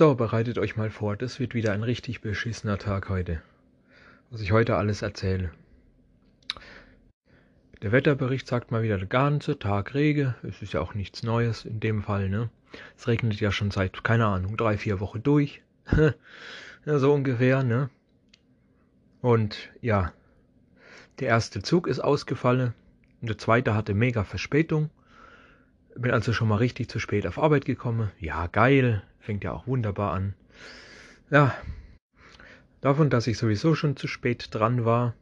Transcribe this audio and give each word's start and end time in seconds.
So, 0.00 0.14
bereitet 0.14 0.56
euch 0.56 0.76
mal 0.76 0.88
vor, 0.88 1.14
das 1.14 1.40
wird 1.40 1.54
wieder 1.54 1.74
ein 1.74 1.82
richtig 1.82 2.22
beschissener 2.22 2.78
Tag 2.78 3.10
heute. 3.10 3.42
Was 4.30 4.40
ich 4.40 4.50
heute 4.50 4.76
alles 4.76 5.02
erzähle. 5.02 5.50
Der 7.82 7.92
Wetterbericht 7.92 8.48
sagt 8.48 8.70
mal 8.70 8.82
wieder 8.82 8.96
der 8.96 9.08
ganze 9.08 9.58
Tag 9.58 9.92
Regen. 9.92 10.34
Es 10.42 10.62
ist 10.62 10.72
ja 10.72 10.80
auch 10.80 10.94
nichts 10.94 11.22
Neues 11.22 11.66
in 11.66 11.80
dem 11.80 12.02
Fall, 12.02 12.30
ne? 12.30 12.48
Es 12.96 13.08
regnet 13.08 13.40
ja 13.40 13.52
schon 13.52 13.70
seit, 13.70 14.02
keine 14.02 14.24
Ahnung, 14.24 14.56
drei, 14.56 14.78
vier 14.78 15.00
Wochen 15.00 15.22
durch. 15.22 15.60
ja, 16.86 16.98
so 16.98 17.12
ungefähr, 17.12 17.62
ne? 17.62 17.90
Und 19.20 19.68
ja, 19.82 20.14
der 21.18 21.28
erste 21.28 21.60
Zug 21.60 21.86
ist 21.86 22.00
ausgefallen. 22.00 22.72
Und 23.20 23.28
der 23.28 23.36
zweite 23.36 23.74
hatte 23.74 23.92
mega 23.92 24.24
Verspätung. 24.24 24.88
Bin 25.96 26.12
also 26.12 26.32
schon 26.32 26.48
mal 26.48 26.56
richtig 26.56 26.88
zu 26.88 26.98
spät 26.98 27.26
auf 27.26 27.38
Arbeit 27.38 27.64
gekommen. 27.64 28.10
Ja, 28.18 28.46
geil. 28.46 29.02
Fängt 29.20 29.44
ja 29.44 29.52
auch 29.52 29.66
wunderbar 29.66 30.12
an. 30.12 30.34
Ja, 31.30 31.54
davon, 32.80 33.10
dass 33.10 33.26
ich 33.26 33.38
sowieso 33.38 33.74
schon 33.74 33.96
zu 33.96 34.06
spät 34.08 34.48
dran 34.52 34.84
war, 34.84 35.14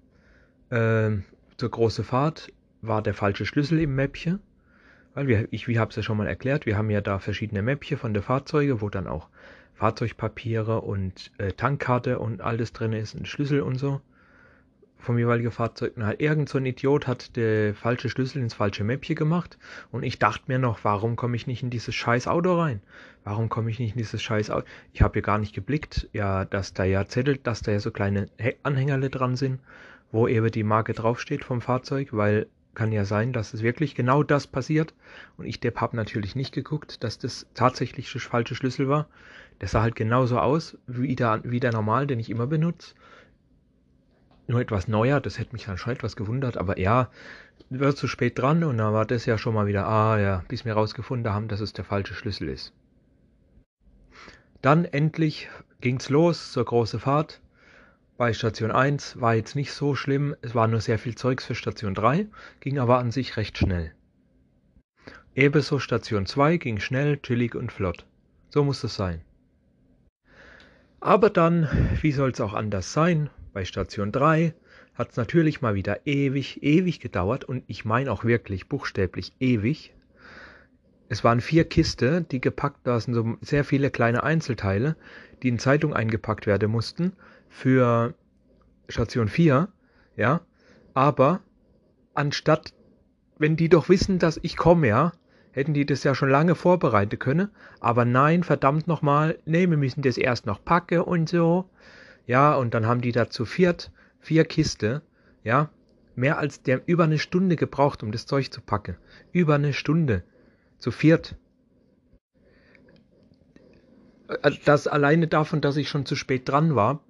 äh, 0.70 1.10
zur 1.56 1.70
großen 1.70 2.04
Fahrt, 2.04 2.52
war 2.80 3.02
der 3.02 3.14
falsche 3.14 3.46
Schlüssel 3.46 3.80
im 3.80 3.94
Mäppchen. 3.94 4.40
Weil 5.14 5.26
wir, 5.26 5.48
ich, 5.50 5.66
habe 5.78 5.90
es 5.90 5.96
ja 5.96 6.02
schon 6.02 6.16
mal 6.16 6.28
erklärt, 6.28 6.64
wir 6.64 6.76
haben 6.76 6.90
ja 6.90 7.00
da 7.00 7.18
verschiedene 7.18 7.62
Mäppchen 7.62 7.98
von 7.98 8.14
den 8.14 8.22
Fahrzeugen, 8.22 8.80
wo 8.80 8.88
dann 8.88 9.06
auch 9.06 9.28
Fahrzeugpapiere 9.74 10.80
und 10.80 11.32
äh, 11.38 11.52
Tankkarte 11.52 12.18
und 12.18 12.40
alles 12.40 12.72
drin 12.72 12.92
ist, 12.92 13.14
ein 13.14 13.26
Schlüssel 13.26 13.62
und 13.62 13.76
so 13.76 14.00
vom 14.98 15.18
jeweiligen 15.18 15.50
Fahrzeug. 15.50 15.96
Und 15.96 16.04
halt 16.04 16.20
irgend 16.20 16.48
so 16.48 16.58
ein 16.58 16.66
Idiot 16.66 17.06
hat 17.06 17.36
der 17.36 17.74
falsche 17.74 18.10
Schlüssel 18.10 18.42
ins 18.42 18.54
falsche 18.54 18.84
Mäppchen 18.84 19.16
gemacht. 19.16 19.58
Und 19.90 20.02
ich 20.02 20.18
dachte 20.18 20.44
mir 20.48 20.58
noch, 20.58 20.80
warum 20.82 21.16
komme 21.16 21.36
ich 21.36 21.46
nicht 21.46 21.62
in 21.62 21.70
dieses 21.70 21.94
scheiß 21.94 22.26
Auto 22.26 22.58
rein? 22.58 22.80
Warum 23.24 23.48
komme 23.48 23.70
ich 23.70 23.78
nicht 23.78 23.92
in 23.92 23.98
dieses 23.98 24.22
scheiß 24.22 24.50
Auto? 24.50 24.66
Ich 24.92 25.02
habe 25.02 25.18
ja 25.18 25.22
gar 25.22 25.38
nicht 25.38 25.54
geblickt, 25.54 26.08
ja, 26.12 26.44
dass 26.44 26.74
da 26.74 26.84
ja 26.84 27.06
Zettel, 27.06 27.38
dass 27.38 27.62
da 27.62 27.72
ja 27.72 27.80
so 27.80 27.90
kleine 27.90 28.26
Anhängerle 28.62 29.10
dran 29.10 29.36
sind, 29.36 29.60
wo 30.10 30.26
eben 30.26 30.50
die 30.50 30.64
Marke 30.64 30.92
draufsteht 30.92 31.44
vom 31.44 31.60
Fahrzeug, 31.60 32.08
weil 32.12 32.46
kann 32.74 32.92
ja 32.92 33.04
sein, 33.04 33.32
dass 33.32 33.54
es 33.54 33.62
wirklich 33.62 33.96
genau 33.96 34.22
das 34.22 34.46
passiert. 34.46 34.94
Und 35.36 35.46
ich, 35.46 35.58
der 35.58 35.74
habe 35.74 35.96
natürlich 35.96 36.36
nicht 36.36 36.54
geguckt, 36.54 37.02
dass 37.02 37.18
das 37.18 37.46
tatsächlich 37.54 38.10
der 38.12 38.20
falsche 38.20 38.54
Schlüssel 38.54 38.88
war. 38.88 39.08
Der 39.60 39.66
sah 39.66 39.82
halt 39.82 39.96
genauso 39.96 40.38
aus 40.38 40.78
wie 40.86 41.16
der, 41.16 41.40
wie 41.42 41.58
der 41.58 41.72
normal, 41.72 42.06
den 42.06 42.20
ich 42.20 42.30
immer 42.30 42.46
benutze 42.46 42.94
nur 44.48 44.60
etwas 44.60 44.88
neuer, 44.88 45.20
das 45.20 45.38
hätte 45.38 45.52
mich 45.52 45.66
dann 45.66 45.78
schon 45.78 45.92
etwas 45.92 46.16
gewundert, 46.16 46.56
aber 46.56 46.78
ja, 46.78 47.10
wird 47.70 47.96
zu 47.96 48.08
spät 48.08 48.38
dran 48.38 48.64
und 48.64 48.78
dann 48.78 48.94
war 48.94 49.04
das 49.04 49.26
ja 49.26 49.38
schon 49.38 49.54
mal 49.54 49.66
wieder, 49.66 49.86
ah 49.86 50.18
ja, 50.18 50.44
bis 50.48 50.64
wir 50.64 50.72
rausgefunden 50.72 51.32
haben, 51.32 51.48
dass 51.48 51.60
es 51.60 51.72
der 51.72 51.84
falsche 51.84 52.14
Schlüssel 52.14 52.48
ist. 52.48 52.72
Dann 54.62 54.84
endlich 54.84 55.48
ging's 55.80 56.08
los 56.08 56.52
zur 56.52 56.64
großen 56.64 56.98
Fahrt. 56.98 57.40
Bei 58.16 58.32
Station 58.32 58.72
1 58.72 59.20
war 59.20 59.34
jetzt 59.34 59.54
nicht 59.54 59.72
so 59.72 59.94
schlimm, 59.94 60.34
es 60.40 60.54
war 60.54 60.66
nur 60.66 60.80
sehr 60.80 60.98
viel 60.98 61.14
Zeugs 61.14 61.44
für 61.44 61.54
Station 61.54 61.94
3, 61.94 62.26
ging 62.60 62.78
aber 62.78 62.98
an 62.98 63.12
sich 63.12 63.36
recht 63.36 63.56
schnell. 63.58 63.92
Ebenso 65.36 65.78
Station 65.78 66.26
2 66.26 66.56
ging 66.56 66.80
schnell, 66.80 67.18
chillig 67.18 67.54
und 67.54 67.70
flott. 67.70 68.06
So 68.48 68.64
muss 68.64 68.82
es 68.82 68.96
sein. 68.96 69.20
Aber 71.00 71.30
dann, 71.30 71.68
wie 72.00 72.10
soll's 72.10 72.40
auch 72.40 72.54
anders 72.54 72.92
sein, 72.92 73.30
bei 73.58 73.64
Station 73.64 74.12
3 74.12 74.54
hat 74.94 75.10
es 75.10 75.16
natürlich 75.16 75.60
mal 75.62 75.74
wieder 75.74 76.06
ewig, 76.06 76.62
ewig 76.62 77.00
gedauert 77.00 77.42
und 77.44 77.64
ich 77.66 77.84
meine 77.84 78.12
auch 78.12 78.22
wirklich 78.22 78.68
buchstäblich 78.68 79.32
ewig. 79.40 79.92
Es 81.08 81.24
waren 81.24 81.40
vier 81.40 81.64
Kisten, 81.64 82.28
die 82.28 82.40
gepackt, 82.40 82.86
da 82.86 83.00
so 83.00 83.36
sehr 83.40 83.64
viele 83.64 83.90
kleine 83.90 84.22
Einzelteile, 84.22 84.94
die 85.42 85.48
in 85.48 85.58
Zeitung 85.58 85.92
eingepackt 85.92 86.46
werden 86.46 86.70
mussten 86.70 87.14
für 87.48 88.14
Station 88.88 89.26
4, 89.26 89.66
ja. 90.14 90.40
Aber 90.94 91.40
anstatt, 92.14 92.74
wenn 93.38 93.56
die 93.56 93.68
doch 93.68 93.88
wissen, 93.88 94.20
dass 94.20 94.38
ich 94.40 94.56
komme, 94.56 94.86
ja, 94.86 95.12
hätten 95.50 95.74
die 95.74 95.84
das 95.84 96.04
ja 96.04 96.14
schon 96.14 96.30
lange 96.30 96.54
vorbereiten 96.54 97.18
können. 97.18 97.50
Aber 97.80 98.04
nein, 98.04 98.44
verdammt 98.44 98.86
nochmal, 98.86 99.40
nee, 99.46 99.68
wir 99.68 99.76
müssen 99.76 100.02
das 100.02 100.16
erst 100.16 100.46
noch 100.46 100.64
packen 100.64 101.00
und 101.00 101.28
so. 101.28 101.68
Ja, 102.28 102.54
und 102.54 102.74
dann 102.74 102.86
haben 102.86 103.00
die 103.00 103.10
da 103.10 103.30
zu 103.30 103.46
viert 103.46 103.90
vier 104.20 104.44
Kiste, 104.44 105.00
ja, 105.44 105.70
mehr 106.14 106.38
als 106.38 106.62
der 106.62 106.82
über 106.86 107.04
eine 107.04 107.18
Stunde 107.18 107.56
gebraucht, 107.56 108.02
um 108.02 108.12
das 108.12 108.26
Zeug 108.26 108.52
zu 108.52 108.60
packen. 108.60 108.96
Über 109.32 109.54
eine 109.54 109.72
Stunde. 109.72 110.22
Zu 110.76 110.90
viert. 110.90 111.36
Äh, 114.28 114.50
das 114.66 114.86
alleine 114.86 115.26
davon, 115.26 115.62
dass 115.62 115.78
ich 115.78 115.88
schon 115.88 116.04
zu 116.04 116.16
spät 116.16 116.46
dran 116.46 116.76
war, 116.76 117.00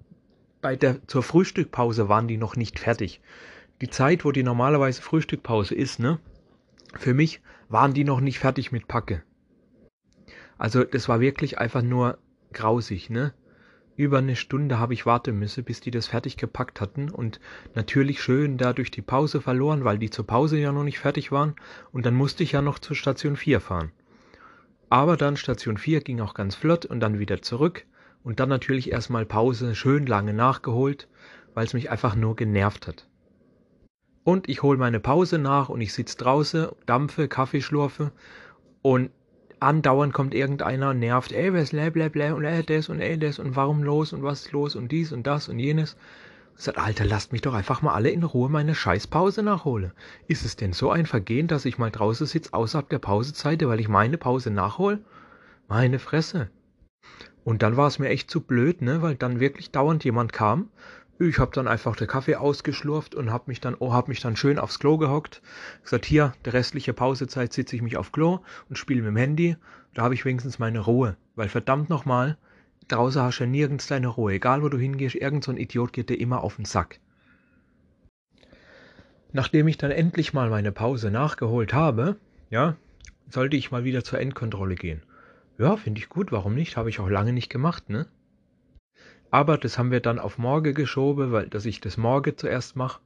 bei 0.61 0.77
der 0.77 1.05
zur 1.07 1.21
Frühstückpause 1.21 2.07
waren 2.07 2.29
die 2.29 2.37
noch 2.37 2.55
nicht 2.55 2.79
fertig. 2.79 3.19
Die 3.81 3.89
Zeit, 3.89 4.23
wo 4.23 4.31
die 4.31 4.43
normalerweise 4.43 5.01
Frühstückpause 5.01 5.75
ist, 5.75 5.99
ne? 5.99 6.19
Für 6.97 7.13
mich 7.13 7.41
waren 7.67 7.93
die 7.93 8.05
noch 8.05 8.21
nicht 8.21 8.39
fertig 8.39 8.71
mit 8.71 8.87
Packe. 8.87 9.21
Also 10.57 10.85
das 10.85 11.09
war 11.09 11.19
wirklich 11.19 11.57
einfach 11.57 11.81
nur 11.81 12.19
grausig, 12.53 13.09
ne? 13.09 13.33
Über 13.99 14.19
eine 14.19 14.37
Stunde 14.37 14.79
habe 14.79 14.93
ich 14.93 15.05
warten 15.05 15.37
müssen, 15.37 15.65
bis 15.65 15.81
die 15.81 15.91
das 15.91 16.07
fertig 16.07 16.37
gepackt 16.37 16.79
hatten 16.79 17.09
und 17.09 17.41
natürlich 17.75 18.23
schön 18.23 18.57
dadurch 18.57 18.91
die 18.91 19.01
Pause 19.01 19.41
verloren, 19.41 19.83
weil 19.83 19.97
die 19.97 20.09
zur 20.09 20.25
Pause 20.25 20.57
ja 20.57 20.71
noch 20.71 20.85
nicht 20.85 20.99
fertig 20.99 21.33
waren 21.33 21.53
und 21.91 22.05
dann 22.05 22.15
musste 22.15 22.43
ich 22.43 22.53
ja 22.53 22.61
noch 22.61 22.79
zur 22.79 22.95
Station 22.95 23.35
4 23.35 23.59
fahren. 23.59 23.91
Aber 24.89 25.17
dann 25.17 25.35
Station 25.35 25.75
4 25.75 25.99
ging 25.99 26.21
auch 26.21 26.33
ganz 26.33 26.55
flott 26.55 26.85
und 26.85 27.01
dann 27.01 27.19
wieder 27.19 27.41
zurück 27.41 27.85
und 28.23 28.39
dann 28.39 28.47
natürlich 28.47 28.89
erstmal 28.89 29.25
Pause 29.25 29.75
schön 29.75 30.05
lange 30.05 30.33
nachgeholt, 30.33 31.09
weil 31.53 31.65
es 31.65 31.73
mich 31.73 31.91
einfach 31.91 32.15
nur 32.15 32.37
genervt 32.37 32.87
hat. 32.87 33.05
Und 34.23 34.47
ich 34.47 34.63
hole 34.63 34.77
meine 34.77 35.01
Pause 35.01 35.39
nach 35.39 35.67
und 35.67 35.81
ich 35.81 35.91
sitze 35.91 36.15
draußen, 36.15 36.69
dampfe, 36.85 37.27
Kaffee 37.27 37.61
schlurfe 37.61 38.13
und 38.81 39.11
andauernd 39.59 40.13
kommt 40.13 40.33
irgendeiner 40.33 40.91
und 40.91 40.99
nervt, 40.99 41.31
ey, 41.31 41.53
was, 41.53 41.71
bla, 41.71 41.89
bla, 41.89 42.09
bla, 42.09 42.33
und 42.33 42.43
ey, 42.45 42.63
das 42.63 42.89
und 42.89 42.99
ey, 43.01 43.17
das 43.17 43.39
und 43.39 43.55
warum 43.55 43.83
los 43.83 44.13
und 44.13 44.23
was 44.23 44.45
ist 44.45 44.51
los 44.51 44.75
und 44.75 44.91
dies 44.91 45.11
und 45.11 45.27
das 45.27 45.49
und 45.49 45.59
jenes. 45.59 45.95
Und 46.51 46.61
sagt, 46.61 46.77
Alter, 46.77 47.05
lasst 47.05 47.31
mich 47.31 47.41
doch 47.41 47.53
einfach 47.53 47.81
mal 47.81 47.93
alle 47.93 48.09
in 48.09 48.23
Ruhe 48.23 48.49
meine 48.49 48.75
Scheißpause 48.75 49.43
nachhole. 49.43 49.93
Ist 50.27 50.45
es 50.45 50.55
denn 50.55 50.73
so 50.73 50.91
ein 50.91 51.05
Vergehen, 51.05 51.47
dass 51.47 51.65
ich 51.65 51.77
mal 51.77 51.91
draußen 51.91 52.27
sitze 52.27 52.53
außerhalb 52.53 52.89
der 52.89 52.99
Pausezeit, 52.99 53.65
weil 53.65 53.79
ich 53.79 53.89
meine 53.89 54.17
Pause 54.17 54.51
nachhole? 54.51 54.99
Meine 55.67 55.99
Fresse. 55.99 56.49
Und 57.43 57.63
dann 57.63 57.77
war 57.77 57.87
es 57.87 57.99
mir 57.99 58.09
echt 58.09 58.29
zu 58.29 58.41
blöd, 58.41 58.81
ne, 58.81 59.01
weil 59.01 59.15
dann 59.15 59.39
wirklich 59.39 59.71
dauernd 59.71 60.03
jemand 60.03 60.33
kam 60.33 60.69
ich 61.27 61.37
habe 61.37 61.51
dann 61.53 61.67
einfach 61.67 61.97
den 61.97 62.07
Kaffee 62.07 62.35
ausgeschlurft 62.35 63.13
und 63.13 63.29
habe 63.31 63.45
mich 63.47 63.59
dann, 63.59 63.75
oh, 63.77 63.91
habe 63.91 64.09
mich 64.09 64.21
dann 64.21 64.37
schön 64.37 64.57
aufs 64.57 64.79
Klo 64.79 64.97
gehockt. 64.97 65.41
Gesagt, 65.83 66.05
hier, 66.05 66.33
der 66.45 66.53
restliche 66.53 66.93
Pausezeit 66.93 67.51
sitze 67.51 67.75
ich 67.75 67.81
mich 67.81 67.97
auf 67.97 68.13
Klo 68.13 68.39
und 68.69 68.77
spiele 68.77 69.01
mit 69.01 69.09
dem 69.09 69.17
Handy. 69.17 69.57
Da 69.93 70.03
habe 70.03 70.13
ich 70.13 70.23
wenigstens 70.23 70.59
meine 70.59 70.79
Ruhe. 70.79 71.17
Weil 71.35 71.49
verdammt 71.49 71.89
nochmal, 71.89 72.37
draußen 72.87 73.21
hast 73.21 73.39
du 73.39 73.43
ja 73.43 73.49
nirgends 73.49 73.87
deine 73.87 74.07
Ruhe. 74.07 74.33
Egal 74.33 74.63
wo 74.63 74.69
du 74.69 74.77
hingehst, 74.77 75.15
irgend 75.15 75.43
so 75.43 75.51
ein 75.51 75.57
Idiot 75.57 75.91
geht 75.91 76.09
dir 76.09 76.19
immer 76.19 76.41
auf 76.41 76.55
den 76.55 76.65
Sack. 76.65 76.99
Nachdem 79.33 79.67
ich 79.67 79.77
dann 79.77 79.91
endlich 79.91 80.33
mal 80.33 80.49
meine 80.49 80.71
Pause 80.71 81.11
nachgeholt 81.11 81.73
habe, 81.73 82.15
ja, 82.49 82.77
sollte 83.29 83.57
ich 83.57 83.71
mal 83.71 83.83
wieder 83.83 84.05
zur 84.05 84.19
Endkontrolle 84.19 84.75
gehen. 84.75 85.03
Ja, 85.57 85.75
finde 85.75 85.99
ich 85.99 86.07
gut, 86.07 86.31
warum 86.31 86.55
nicht? 86.55 86.77
Habe 86.77 86.89
ich 86.89 87.01
auch 87.01 87.09
lange 87.09 87.33
nicht 87.33 87.49
gemacht, 87.49 87.89
ne? 87.89 88.07
Aber 89.31 89.57
das 89.57 89.77
haben 89.77 89.91
wir 89.91 89.99
dann 89.99 90.19
auf 90.19 90.37
morgen 90.37 90.73
geschoben, 90.73 91.31
weil 91.31 91.47
dass 91.47 91.65
ich 91.65 91.81
das 91.81 91.97
morgen 91.97 92.37
zuerst 92.37 92.75
mache. 92.75 93.01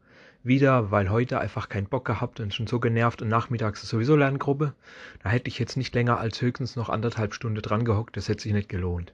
Wieder, 0.46 0.92
weil 0.92 1.10
heute 1.10 1.40
einfach 1.40 1.70
keinen 1.70 1.88
Bock 1.88 2.04
gehabt 2.04 2.42
und 2.42 2.54
schon 2.54 2.68
so 2.68 2.82
genervt 2.82 3.22
und 3.22 3.30
nachmittags 3.30 3.82
ist 3.84 3.90
sowieso 3.90 4.18
Lerngruppe. 4.18 4.74
Da 5.24 5.30
hätte 5.30 5.48
ich 5.48 5.58
jetzt 5.58 5.78
nicht 5.78 5.96
länger 5.96 6.20
als 6.20 6.42
höchstens 6.42 6.76
noch 6.76 6.90
anderthalb 6.90 7.34
Stunden 7.34 7.62
dran 7.62 7.86
gehockt, 7.86 8.18
das 8.18 8.28
hätte 8.28 8.44
sich 8.44 8.52
nicht 8.52 8.68
gelohnt. 8.68 9.14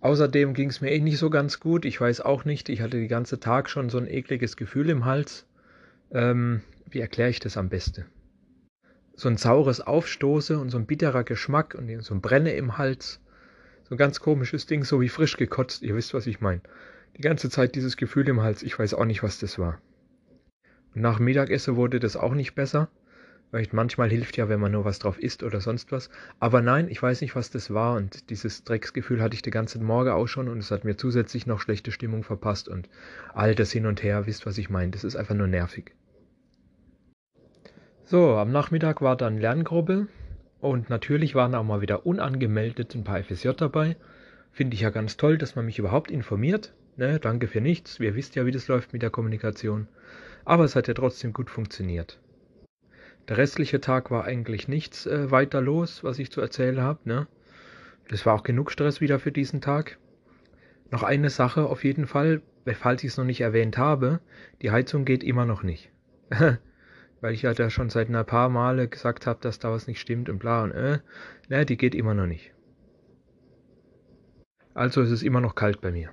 Außerdem 0.00 0.54
ging 0.54 0.68
es 0.68 0.80
mir 0.80 0.90
eh 0.90 1.00
nicht 1.00 1.18
so 1.18 1.30
ganz 1.30 1.60
gut. 1.60 1.84
Ich 1.84 2.00
weiß 2.00 2.20
auch 2.22 2.44
nicht, 2.44 2.68
ich 2.68 2.80
hatte 2.80 2.98
den 2.98 3.08
ganzen 3.08 3.40
Tag 3.40 3.70
schon 3.70 3.88
so 3.88 3.98
ein 3.98 4.08
ekliges 4.08 4.56
Gefühl 4.56 4.90
im 4.90 5.04
Hals. 5.04 5.46
Ähm, 6.10 6.62
wie 6.90 7.00
erkläre 7.00 7.30
ich 7.30 7.38
das 7.38 7.56
am 7.56 7.68
besten? 7.68 8.04
So 9.14 9.28
ein 9.28 9.36
saures 9.36 9.80
Aufstoße 9.80 10.58
und 10.58 10.70
so 10.70 10.78
ein 10.78 10.86
bitterer 10.86 11.22
Geschmack 11.22 11.76
und 11.76 12.02
so 12.02 12.14
ein 12.14 12.20
Brenne 12.20 12.52
im 12.54 12.78
Hals. 12.78 13.20
So 13.92 13.96
ein 13.96 13.98
ganz 13.98 14.20
komisches 14.20 14.64
Ding, 14.64 14.84
so 14.84 15.02
wie 15.02 15.10
frisch 15.10 15.36
gekotzt. 15.36 15.82
Ihr 15.82 15.94
wisst, 15.94 16.14
was 16.14 16.26
ich 16.26 16.40
meine. 16.40 16.62
Die 17.18 17.20
ganze 17.20 17.50
Zeit 17.50 17.74
dieses 17.74 17.98
Gefühl 17.98 18.26
im 18.26 18.40
Hals. 18.40 18.62
Ich 18.62 18.78
weiß 18.78 18.94
auch 18.94 19.04
nicht, 19.04 19.22
was 19.22 19.38
das 19.38 19.58
war. 19.58 19.82
Und 20.94 21.02
nach 21.02 21.18
Mittagessen 21.18 21.76
wurde 21.76 22.00
das 22.00 22.16
auch 22.16 22.32
nicht 22.32 22.54
besser. 22.54 22.88
Weil 23.50 23.68
manchmal 23.72 24.08
hilft 24.08 24.38
ja, 24.38 24.48
wenn 24.48 24.60
man 24.60 24.72
nur 24.72 24.86
was 24.86 24.98
drauf 24.98 25.18
isst 25.18 25.42
oder 25.42 25.60
sonst 25.60 25.92
was. 25.92 26.08
Aber 26.40 26.62
nein, 26.62 26.88
ich 26.88 27.02
weiß 27.02 27.20
nicht, 27.20 27.36
was 27.36 27.50
das 27.50 27.74
war. 27.74 27.96
Und 27.96 28.30
dieses 28.30 28.64
Drecksgefühl 28.64 29.20
hatte 29.20 29.34
ich 29.34 29.42
den 29.42 29.52
ganzen 29.52 29.84
Morgen 29.84 30.08
auch 30.08 30.26
schon. 30.26 30.48
Und 30.48 30.56
es 30.56 30.70
hat 30.70 30.84
mir 30.84 30.96
zusätzlich 30.96 31.46
noch 31.46 31.60
schlechte 31.60 31.92
Stimmung 31.92 32.24
verpasst. 32.24 32.70
Und 32.70 32.88
all 33.34 33.54
das 33.54 33.72
hin 33.72 33.84
und 33.84 34.02
her, 34.02 34.24
wisst, 34.24 34.46
was 34.46 34.56
ich 34.56 34.70
meine. 34.70 34.92
Das 34.92 35.04
ist 35.04 35.16
einfach 35.16 35.34
nur 35.34 35.48
nervig. 35.48 35.92
So, 38.06 38.36
am 38.36 38.52
Nachmittag 38.52 39.02
war 39.02 39.18
dann 39.18 39.36
Lerngruppe. 39.36 40.06
Und 40.62 40.90
natürlich 40.90 41.34
waren 41.34 41.56
auch 41.56 41.64
mal 41.64 41.80
wieder 41.80 42.06
unangemeldet 42.06 42.94
ein 42.94 43.02
paar 43.02 43.20
FSJ 43.20 43.48
dabei. 43.56 43.96
Finde 44.52 44.76
ich 44.76 44.82
ja 44.82 44.90
ganz 44.90 45.16
toll, 45.16 45.36
dass 45.36 45.56
man 45.56 45.66
mich 45.66 45.80
überhaupt 45.80 46.08
informiert. 46.08 46.72
Ne, 46.96 47.18
danke 47.18 47.48
für 47.48 47.60
nichts. 47.60 47.98
Ihr 47.98 48.14
wisst 48.14 48.36
ja, 48.36 48.46
wie 48.46 48.52
das 48.52 48.68
läuft 48.68 48.92
mit 48.92 49.02
der 49.02 49.10
Kommunikation. 49.10 49.88
Aber 50.44 50.62
es 50.62 50.76
hat 50.76 50.86
ja 50.86 50.94
trotzdem 50.94 51.32
gut 51.32 51.50
funktioniert. 51.50 52.20
Der 53.26 53.38
restliche 53.38 53.80
Tag 53.80 54.12
war 54.12 54.24
eigentlich 54.24 54.68
nichts 54.68 55.04
äh, 55.04 55.32
weiter 55.32 55.60
los, 55.60 56.04
was 56.04 56.20
ich 56.20 56.30
zu 56.30 56.40
erzählen 56.40 56.80
habe. 56.80 57.00
Ne? 57.06 57.26
Das 58.06 58.24
war 58.24 58.34
auch 58.34 58.44
genug 58.44 58.70
Stress 58.70 59.00
wieder 59.00 59.18
für 59.18 59.32
diesen 59.32 59.60
Tag. 59.60 59.98
Noch 60.92 61.02
eine 61.02 61.30
Sache 61.30 61.66
auf 61.66 61.82
jeden 61.82 62.06
Fall, 62.06 62.40
falls 62.74 63.02
ich 63.02 63.10
es 63.10 63.16
noch 63.16 63.24
nicht 63.24 63.40
erwähnt 63.40 63.78
habe, 63.78 64.20
die 64.60 64.70
Heizung 64.70 65.04
geht 65.04 65.24
immer 65.24 65.44
noch 65.44 65.64
nicht. 65.64 65.90
Weil 67.22 67.34
ich 67.34 67.42
ja 67.42 67.54
da 67.54 67.70
schon 67.70 67.88
seit 67.88 68.10
ein 68.10 68.26
paar 68.26 68.48
Male 68.48 68.88
gesagt 68.88 69.28
habe, 69.28 69.38
dass 69.40 69.60
da 69.60 69.70
was 69.70 69.86
nicht 69.86 70.00
stimmt 70.00 70.28
und 70.28 70.40
bla 70.40 70.64
und 70.64 70.72
äh. 70.72 70.98
Ne, 71.48 71.64
die 71.64 71.76
geht 71.76 71.94
immer 71.94 72.14
noch 72.14 72.26
nicht. 72.26 72.52
Also 74.74 75.02
ist 75.02 75.12
es 75.12 75.22
immer 75.22 75.40
noch 75.40 75.54
kalt 75.54 75.80
bei 75.80 75.92
mir. 75.92 76.10